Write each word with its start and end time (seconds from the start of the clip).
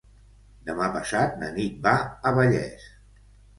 Demà 0.69 0.87
passat 0.95 1.37
na 1.43 1.51
Nit 1.59 1.77
va 1.85 1.95
a 2.31 2.35
Vallés. 2.41 2.91